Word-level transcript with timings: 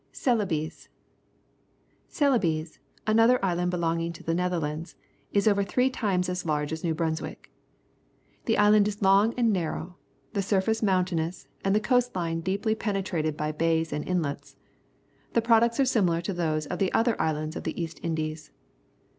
Celebes.— 0.11 0.89
Celebes, 2.19 2.79
another 3.05 3.37
island 3.45 3.69
belong 3.69 4.01
ing 4.01 4.11
to 4.13 4.23
the 4.23 4.33
Netherlands, 4.33 4.95
is 5.31 5.47
over 5.47 5.63
three 5.63 5.91
times 5.91 6.27
as 6.27 6.43
large 6.43 6.73
as 6.73 6.83
New 6.83 6.95
Brunswick. 6.95 7.51
The 8.45 8.57
island 8.57 8.87
is 8.87 9.03
long 9.03 9.35
and 9.37 9.53
narrow, 9.53 9.97
the 10.33 10.41
surface 10.41 10.81
mountainous, 10.81 11.47
and 11.63 11.75
the 11.75 11.79
co£ist 11.79 12.15
line 12.15 12.41
deeply 12.41 12.73
penetrated 12.73 13.37
by 13.37 13.51
bays 13.51 13.93
and 13.93 14.03
inlets. 14.07 14.55
The 15.33 15.41
products 15.43 15.79
are 15.79 15.85
similar 15.85 16.19
to 16.21 16.33
those 16.33 16.65
of 16.65 16.79
the 16.79 16.91
other 16.93 17.15
islands 17.21 17.55
of 17.55 17.63
the 17.63 17.79
East 17.79 17.99
Indies. 18.01 18.49